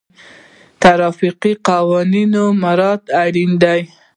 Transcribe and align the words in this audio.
ټرافیکي 0.81 1.53
قوانین 1.67 2.33
مراعتول 2.63 3.15
اړین 3.23 3.51
دي. 3.63 3.79